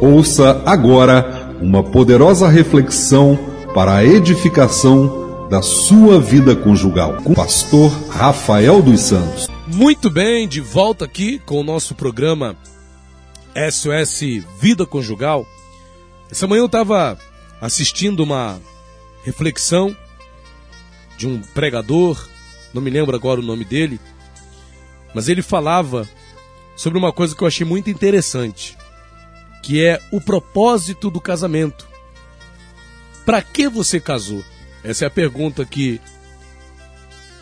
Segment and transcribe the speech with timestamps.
[0.00, 3.36] Ouça agora uma poderosa reflexão
[3.74, 9.48] para a edificação da sua vida conjugal com o pastor Rafael dos Santos.
[9.66, 12.56] Muito bem, de volta aqui com o nosso programa
[13.56, 15.44] SOS Vida Conjugal.
[16.30, 17.18] Essa manhã eu estava
[17.60, 18.60] assistindo uma
[19.24, 19.96] reflexão
[21.16, 22.24] de um pregador,
[22.72, 23.98] não me lembro agora o nome dele,
[25.12, 26.08] mas ele falava
[26.76, 28.77] sobre uma coisa que eu achei muito interessante,
[29.68, 31.86] que é o propósito do casamento.
[33.26, 34.42] Para que você casou?
[34.82, 36.00] Essa é a pergunta que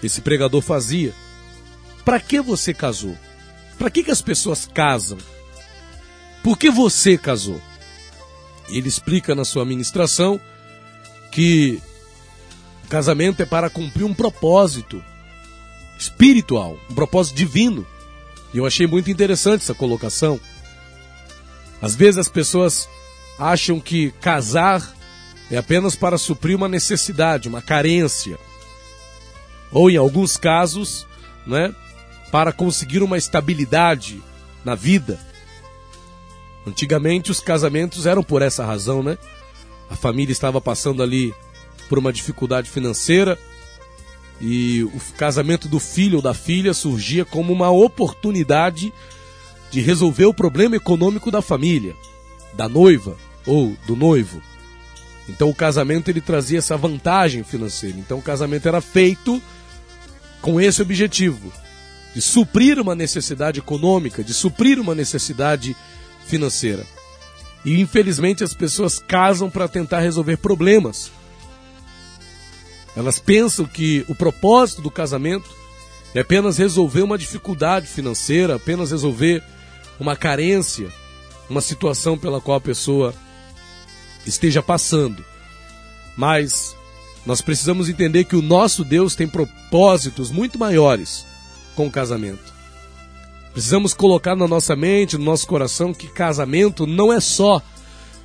[0.00, 1.12] esse pregador fazia.
[2.04, 3.18] Para que você casou?
[3.76, 5.18] Para que, que as pessoas casam?
[6.44, 7.60] Por que você casou?
[8.68, 10.40] Ele explica na sua ministração
[11.32, 11.82] que
[12.88, 15.02] casamento é para cumprir um propósito
[15.98, 17.84] espiritual, um propósito divino.
[18.54, 20.38] E eu achei muito interessante essa colocação.
[21.82, 22.88] Às vezes as pessoas
[23.36, 24.94] acham que casar
[25.50, 28.38] é apenas para suprir uma necessidade, uma carência.
[29.72, 31.06] Ou em alguns casos,
[31.46, 31.74] né,
[32.30, 34.22] para conseguir uma estabilidade
[34.64, 35.18] na vida.
[36.66, 39.18] Antigamente os casamentos eram por essa razão, né?
[39.90, 41.34] A família estava passando ali
[41.88, 43.36] por uma dificuldade financeira
[44.40, 48.92] e o casamento do filho ou da filha surgia como uma oportunidade
[49.72, 51.96] de resolver o problema econômico da família,
[52.52, 54.40] da noiva ou do noivo.
[55.28, 57.98] Então o casamento ele trazia essa vantagem financeira.
[57.98, 59.42] Então o casamento era feito
[60.42, 61.50] com esse objetivo,
[62.14, 65.74] de suprir uma necessidade econômica, de suprir uma necessidade
[66.26, 66.84] financeira.
[67.64, 71.10] E infelizmente as pessoas casam para tentar resolver problemas.
[72.94, 75.48] Elas pensam que o propósito do casamento
[76.14, 79.42] é apenas resolver uma dificuldade financeira, apenas resolver
[80.02, 80.92] uma carência,
[81.48, 83.14] uma situação pela qual a pessoa
[84.26, 85.24] esteja passando.
[86.16, 86.76] Mas
[87.24, 91.24] nós precisamos entender que o nosso Deus tem propósitos muito maiores
[91.74, 92.52] com o casamento.
[93.52, 97.62] Precisamos colocar na nossa mente, no nosso coração, que casamento não é só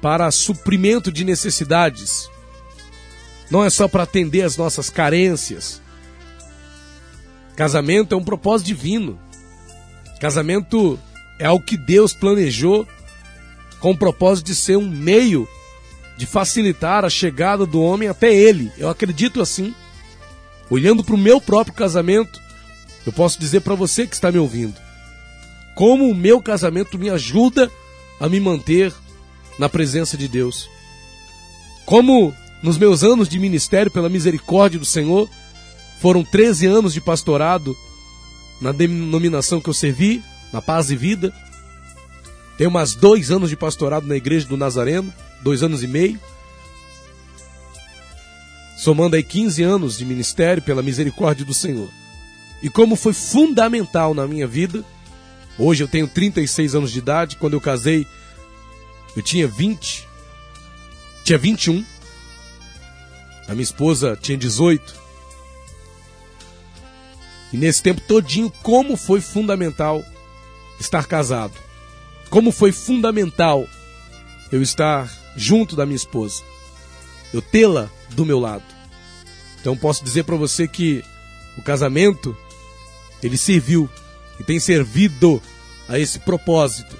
[0.00, 2.28] para suprimento de necessidades,
[3.50, 5.80] não é só para atender as nossas carências.
[7.54, 9.18] Casamento é um propósito divino.
[10.20, 10.98] Casamento
[11.40, 12.86] é algo que Deus planejou
[13.80, 15.48] com o propósito de ser um meio
[16.16, 18.70] de facilitar a chegada do homem até ele.
[18.78, 19.74] Eu acredito assim.
[20.70, 22.40] Olhando para o meu próprio casamento,
[23.04, 24.76] eu posso dizer para você que está me ouvindo
[25.80, 27.70] como o meu casamento me ajuda
[28.20, 28.92] a me manter
[29.58, 30.68] na presença de Deus.
[31.86, 35.26] Como nos meus anos de ministério, pela misericórdia do Senhor,
[35.98, 37.74] foram 13 anos de pastorado
[38.60, 40.22] na denominação que eu servi,
[40.52, 41.32] na Paz e Vida.
[42.56, 45.12] Tenho mais dois anos de pastorado na Igreja do Nazareno,
[45.42, 46.20] dois anos e meio.
[48.76, 51.88] Somando aí 15 anos de ministério pela misericórdia do Senhor.
[52.62, 54.84] E como foi fundamental na minha vida
[55.62, 57.36] Hoje eu tenho 36 anos de idade.
[57.36, 58.06] Quando eu casei,
[59.14, 60.08] eu tinha 20.
[61.22, 61.84] Tinha 21.
[63.46, 65.00] A minha esposa tinha 18.
[67.52, 70.02] E nesse tempo todinho, como foi fundamental
[70.80, 71.54] estar casado.
[72.28, 73.68] Como foi fundamental
[74.50, 76.42] eu estar junto da minha esposa.
[77.32, 78.64] Eu tê-la do meu lado.
[79.60, 81.04] Então posso dizer para você que
[81.56, 82.36] o casamento
[83.22, 83.88] ele serviu
[84.38, 85.40] e tem servido
[85.88, 86.96] a esse propósito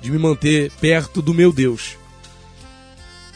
[0.00, 1.96] de me manter perto do meu Deus.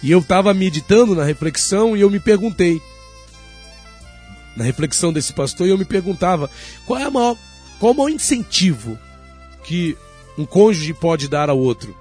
[0.02, 2.82] E eu estava meditando na reflexão e eu me perguntei,
[4.56, 6.50] na reflexão desse pastor, e eu me perguntava
[6.84, 7.36] qual é o maior,
[7.78, 8.98] qual é o maior incentivo
[9.66, 9.98] que
[10.38, 11.94] um cônjuge pode dar ao outro?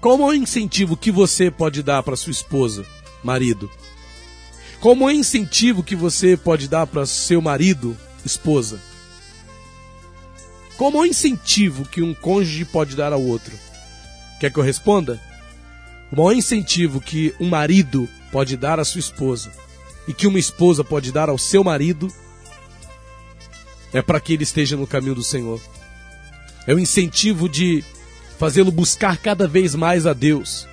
[0.00, 2.86] Qual é o incentivo que você pode dar para sua esposa,
[3.24, 3.68] marido?
[4.80, 8.80] Qual é o incentivo que você pode dar para seu marido, esposa?
[10.76, 13.52] Qual o maior incentivo que um cônjuge pode dar ao outro?
[14.38, 15.20] Quer que eu responda?
[16.12, 19.50] O maior incentivo que um marido pode dar à sua esposa
[20.06, 22.08] e que uma esposa pode dar ao seu marido
[23.92, 25.60] é para que ele esteja no caminho do Senhor.
[26.68, 27.82] É o incentivo de
[28.38, 30.68] fazê-lo buscar cada vez mais a Deus.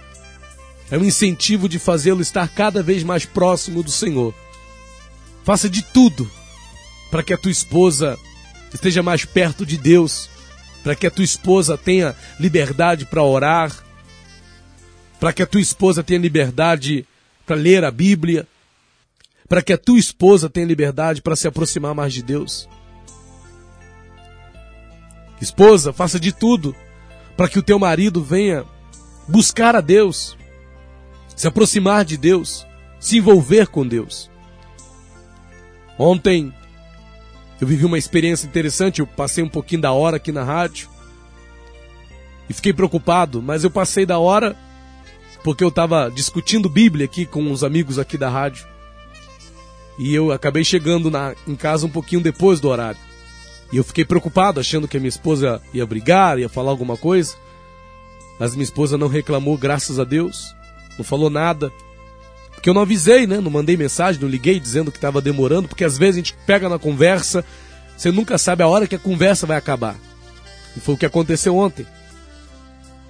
[0.92, 4.36] É o incentivo de fazê-lo estar cada vez mais próximo do Senhor.
[5.46, 6.30] Faça de tudo
[7.10, 8.20] para que a tua esposa
[8.74, 10.30] esteja mais perto de Deus,
[10.84, 13.72] para que a tua esposa tenha liberdade para orar,
[15.18, 17.08] para que a tua esposa tenha liberdade
[17.46, 18.46] para ler a Bíblia,
[19.48, 22.68] para que a tua esposa tenha liberdade para se aproximar mais de Deus.
[25.42, 26.76] Esposa, faça de tudo
[27.36, 28.66] para que o teu marido venha
[29.28, 30.38] buscar a Deus,
[31.36, 32.66] se aproximar de Deus,
[33.00, 34.30] se envolver com Deus.
[35.98, 36.54] Ontem
[37.60, 40.90] eu vivi uma experiência interessante, eu passei um pouquinho da hora aqui na rádio
[42.50, 44.56] e fiquei preocupado, mas eu passei da hora
[45.44, 48.66] porque eu estava discutindo Bíblia aqui com uns amigos aqui da rádio.
[49.98, 53.00] E eu acabei chegando na, em casa um pouquinho depois do horário.
[53.72, 57.36] E eu fiquei preocupado, achando que a minha esposa ia brigar, ia falar alguma coisa.
[58.40, 60.56] Mas minha esposa não reclamou, graças a Deus.
[60.98, 61.72] Não falou nada.
[62.54, 63.40] Porque eu não avisei, né?
[63.40, 66.70] Não mandei mensagem, não liguei dizendo que estava demorando, porque às vezes a gente pega
[66.70, 67.46] na conversa,
[67.96, 69.96] você nunca sabe a hora que a conversa vai acabar.
[70.76, 71.86] E foi o que aconteceu ontem.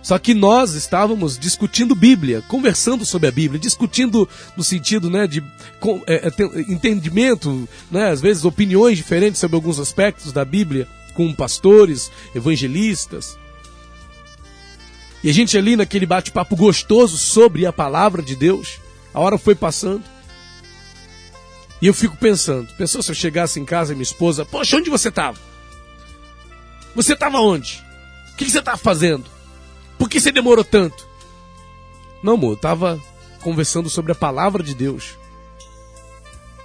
[0.06, 5.44] Só que nós estávamos discutindo Bíblia, conversando sobre a Bíblia, discutindo no sentido né, de
[6.06, 6.32] é, é
[6.72, 13.36] entendimento, né, às vezes opiniões diferentes sobre alguns aspectos da Bíblia, com pastores, evangelistas.
[15.24, 18.80] E a gente ali naquele bate-papo gostoso sobre a palavra de Deus,
[19.12, 20.04] a hora foi passando.
[21.82, 24.88] E eu fico pensando, pensou se eu chegasse em casa e minha esposa, poxa, onde
[24.92, 25.40] você estava?
[26.94, 27.84] Você estava onde?
[28.34, 29.35] O que você estava fazendo?
[30.16, 31.06] Que você demorou tanto?
[32.24, 32.98] Não, amor, eu estava
[33.42, 35.18] conversando sobre a palavra de Deus.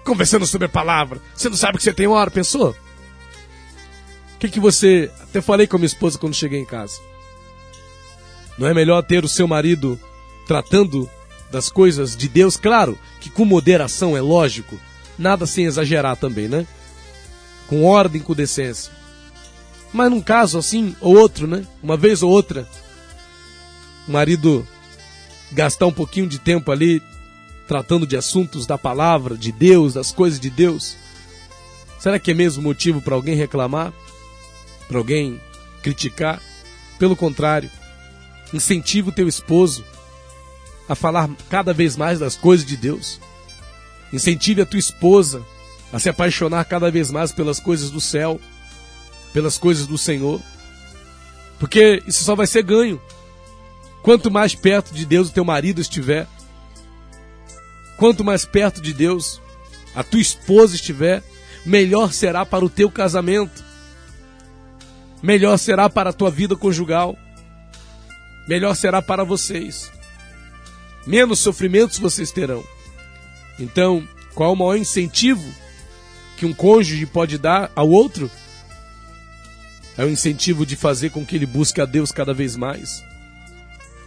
[0.04, 1.20] Conversando sobre a palavra.
[1.34, 2.70] Você não sabe que você tem hora, pensou?
[4.36, 5.10] O que, que você.
[5.20, 7.00] Até falei com a minha esposa quando cheguei em casa.
[8.56, 9.98] Não é melhor ter o seu marido
[10.46, 11.10] tratando
[11.50, 14.78] das coisas de Deus, claro, que com moderação é lógico,
[15.18, 16.64] nada sem exagerar também, né?
[17.66, 18.92] Com ordem, com decência.
[19.92, 21.66] Mas num caso assim ou outro, né?
[21.82, 22.64] Uma vez ou outra,
[24.10, 24.66] marido
[25.52, 27.02] gastar um pouquinho de tempo ali
[27.66, 30.96] tratando de assuntos da palavra, de Deus, das coisas de Deus.
[31.98, 33.92] Será que é mesmo motivo para alguém reclamar?
[34.88, 35.40] Para alguém
[35.82, 36.42] criticar?
[36.98, 37.70] Pelo contrário,
[38.52, 39.84] incentive o teu esposo
[40.88, 43.20] a falar cada vez mais das coisas de Deus.
[44.12, 45.40] Incentive a tua esposa
[45.92, 48.40] a se apaixonar cada vez mais pelas coisas do céu,
[49.32, 50.40] pelas coisas do Senhor.
[51.58, 53.00] Porque isso só vai ser ganho.
[54.02, 56.26] Quanto mais perto de Deus o teu marido estiver,
[57.96, 59.40] quanto mais perto de Deus
[59.94, 61.22] a tua esposa estiver,
[61.66, 63.62] melhor será para o teu casamento,
[65.22, 67.16] melhor será para a tua vida conjugal,
[68.48, 69.90] melhor será para vocês
[71.06, 72.64] menos sofrimentos vocês terão.
[73.58, 75.44] Então, qual o maior incentivo
[76.36, 78.30] que um cônjuge pode dar ao outro?
[79.96, 83.04] É o incentivo de fazer com que ele busque a Deus cada vez mais.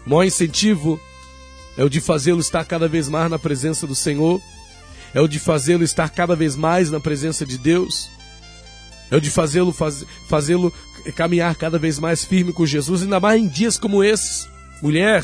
[0.06, 1.00] O maior incentivo
[1.78, 4.42] é o de fazê-lo estar cada vez mais na presença do Senhor,
[5.14, 8.10] é o de fazê-lo estar cada vez mais na presença de Deus,
[9.10, 10.74] é o de fazê-lo faz, fazê-lo
[11.16, 14.48] caminhar cada vez mais firme com Jesus, ainda mais em dias como esses.
[14.82, 15.24] Mulher,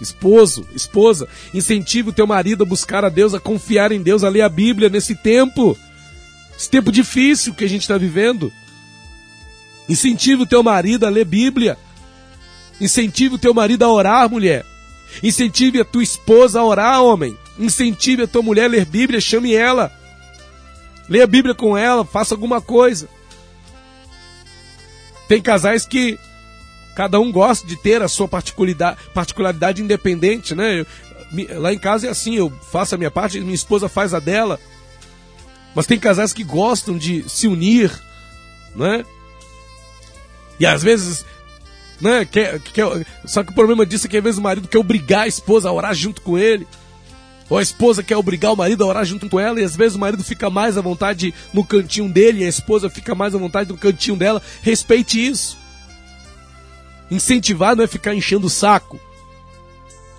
[0.00, 4.28] esposo, esposa, incentive o teu marido a buscar a Deus, a confiar em Deus, a
[4.28, 5.76] ler a Bíblia nesse tempo,
[6.56, 8.52] esse tempo difícil que a gente está vivendo.
[9.88, 11.78] Incentive o teu marido a ler Bíblia.
[12.80, 14.64] Incentive o teu marido a orar, mulher.
[15.22, 17.36] Incentive a tua esposa a orar, homem.
[17.58, 19.92] Incentive a tua mulher a ler Bíblia, chame ela.
[21.08, 23.08] Leia a Bíblia com ela, faça alguma coisa.
[25.28, 26.18] Tem casais que
[26.96, 30.80] Cada um gosta de ter a sua particularidade, particularidade independente, né?
[30.80, 34.18] Eu, lá em casa é assim, eu faço a minha parte, minha esposa faz a
[34.18, 34.58] dela.
[35.74, 37.92] Mas tem casais que gostam de se unir,
[38.74, 39.04] né?
[40.58, 41.22] E às vezes,
[42.00, 42.24] né?
[42.24, 45.22] Quer, quer, só que o problema disso é que às vezes o marido quer obrigar
[45.22, 46.66] a esposa a orar junto com ele.
[47.48, 49.96] Ou a esposa quer obrigar o marido a orar junto com ela, e às vezes
[49.96, 53.38] o marido fica mais à vontade no cantinho dele, e a esposa fica mais à
[53.38, 54.42] vontade no cantinho dela.
[54.62, 55.56] Respeite isso.
[57.10, 58.98] Incentivar não é ficar enchendo o saco,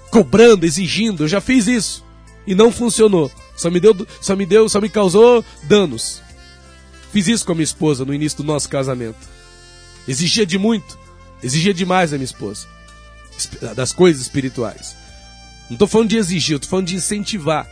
[0.10, 1.24] cobrando, exigindo.
[1.24, 2.06] Eu já fiz isso
[2.46, 3.30] e não funcionou.
[3.58, 6.22] Só me deu, só me deu, só me causou danos.
[7.12, 9.18] Fiz isso com a minha esposa no início do nosso casamento.
[10.08, 10.98] Exigia de muito,
[11.42, 12.68] exigia demais da minha esposa,
[13.76, 14.96] das coisas espirituais.
[15.70, 17.68] Não estou falando de exigir, estou falando de incentivar.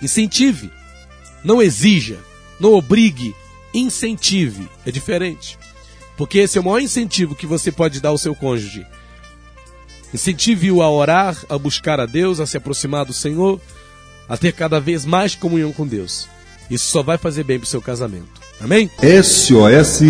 [0.00, 0.70] Incentive,
[1.44, 2.18] não exija,
[2.58, 3.34] não obrigue,
[3.74, 4.68] incentive.
[4.84, 5.58] É diferente.
[6.16, 8.86] Porque esse é o maior incentivo que você pode dar ao seu cônjuge.
[10.12, 13.60] Incentive-o a orar, a buscar a Deus, a se aproximar do Senhor,
[14.28, 16.28] a ter cada vez mais comunhão com Deus.
[16.70, 18.40] Isso só vai fazer bem para o seu casamento.
[18.60, 18.90] Amém?
[19.22, 20.00] SOS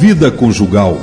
[0.00, 0.98] Vida Conjugal.